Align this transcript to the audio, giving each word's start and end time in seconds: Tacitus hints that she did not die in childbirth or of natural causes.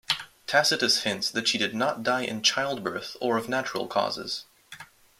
Tacitus 0.47 1.03
hints 1.03 1.29
that 1.29 1.47
she 1.47 1.59
did 1.59 1.75
not 1.75 2.01
die 2.01 2.21
in 2.23 2.41
childbirth 2.41 3.15
or 3.21 3.37
of 3.37 3.47
natural 3.47 3.85
causes. 3.85 4.45